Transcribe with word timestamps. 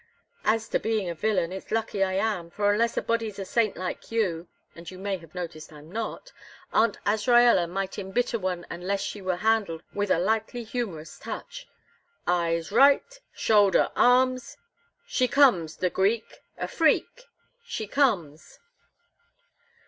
"As 0.45 0.67
to 0.69 0.79
being 0.79 1.11
a 1.11 1.13
villain, 1.13 1.51
it's 1.51 1.69
lucky 1.69 2.03
I 2.03 2.13
am, 2.13 2.49
for 2.49 2.71
unless 2.73 2.97
a 2.97 3.03
body's 3.03 3.37
a 3.37 3.45
saint 3.45 3.77
like 3.77 4.11
you 4.11 4.47
and 4.73 4.89
you 4.89 4.97
may 4.97 5.17
have 5.17 5.35
noticed 5.35 5.71
I'm 5.71 5.91
not 5.91 6.31
Aunt 6.73 6.97
Azraella 7.05 7.69
might 7.69 7.99
embitter 7.99 8.39
one 8.39 8.65
unless 8.71 9.01
she 9.01 9.21
were 9.21 9.35
handled 9.35 9.83
with 9.93 10.09
a 10.09 10.17
lightly 10.17 10.63
humorous 10.63 11.19
touch. 11.19 11.67
Eyes 12.25 12.71
right! 12.71 13.19
Shoulder 13.31 13.91
arms! 13.95 14.57
She 15.05 15.27
comes, 15.27 15.75
the 15.77 15.91
Greek 15.91 16.41
a 16.57 16.67
freak? 16.67 17.25
she 17.63 17.85
comes!" 17.85 18.57